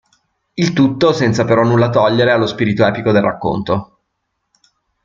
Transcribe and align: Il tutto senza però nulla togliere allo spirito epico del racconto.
Il 0.55 0.73
tutto 0.73 1.11
senza 1.13 1.45
però 1.45 1.61
nulla 1.61 1.91
togliere 1.91 2.31
allo 2.31 2.47
spirito 2.47 2.83
epico 2.83 3.11
del 3.11 3.21
racconto. 3.21 3.99